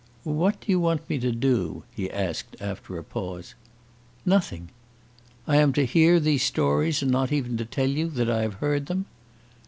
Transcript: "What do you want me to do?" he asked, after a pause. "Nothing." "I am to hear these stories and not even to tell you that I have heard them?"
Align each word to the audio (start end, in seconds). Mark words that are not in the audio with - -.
"What 0.23 0.59
do 0.61 0.71
you 0.71 0.79
want 0.79 1.07
me 1.11 1.19
to 1.19 1.31
do?" 1.31 1.83
he 1.93 2.09
asked, 2.09 2.55
after 2.59 2.97
a 2.97 3.03
pause. 3.03 3.53
"Nothing." 4.25 4.69
"I 5.47 5.57
am 5.57 5.73
to 5.73 5.85
hear 5.85 6.19
these 6.19 6.41
stories 6.41 7.03
and 7.03 7.11
not 7.11 7.31
even 7.31 7.55
to 7.57 7.65
tell 7.65 7.85
you 7.89 8.07
that 8.07 8.27
I 8.27 8.41
have 8.41 8.55
heard 8.55 8.87
them?" 8.87 9.05